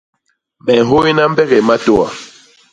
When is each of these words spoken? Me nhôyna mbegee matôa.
Me 0.63 0.73
nhôyna 0.87 1.23
mbegee 1.31 1.61
matôa. 1.67 2.07